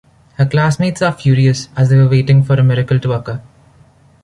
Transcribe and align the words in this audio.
Her 0.39 0.47
classmates 0.47 1.03
are 1.03 1.11
furious 1.11 1.69
as 1.77 1.89
they 1.91 1.95
were 1.97 2.09
waiting 2.09 2.41
for 2.41 2.55
a 2.55 2.63
miracle 2.63 2.97
to 2.99 3.11
occur. 3.11 3.39